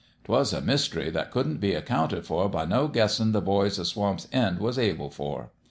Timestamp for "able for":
4.79-5.51